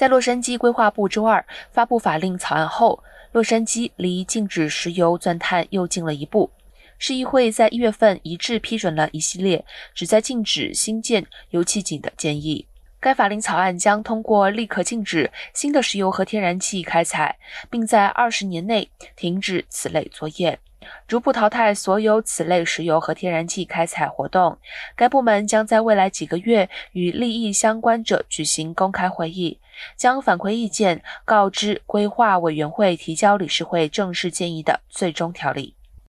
[0.00, 6.50] 在洛杉矶规划部周二发布法令草案后，洛杉矶离禁止石油钻探又近了一步。
[6.96, 9.62] 市议会在一月份一致批准了一系列
[9.94, 12.66] 旨在禁止新建油气井的建议。
[13.00, 17.38] 该法令草案将通过立刻禁止新的石油和天然气开采，
[17.70, 20.58] 并在二十年内停止此类作业，
[21.08, 24.58] 逐步淘汰所有此类石油和天然气开采活动。
[24.94, 29.58] 该部门将在未来几个月与利益相关者举行公开会议，
[29.96, 35.74] 将反馈意见告知规划委员会，提交理事会正式建议的最终条例。